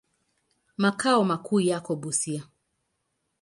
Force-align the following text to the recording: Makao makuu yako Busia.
Makao 0.77 1.23
makuu 1.23 1.59
yako 1.59 1.95
Busia. 1.95 2.43